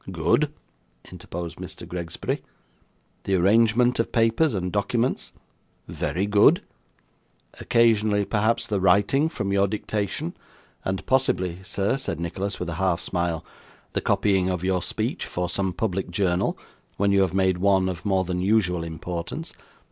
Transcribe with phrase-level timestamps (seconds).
[0.11, 0.51] 'Good,'
[1.11, 1.87] interposed Mr.
[1.87, 2.41] Gregsbury.
[3.21, 5.31] 'The arrangement of papers and documents?'
[5.87, 6.63] 'Very good.'
[7.59, 10.35] 'Occasionally, perhaps, the writing from your dictation;
[10.83, 13.45] and possibly, sir,' said Nicholas, with a half smile,
[13.93, 16.57] 'the copying of your speech for some public journal,
[16.97, 19.53] when you have made one of more than usual importance.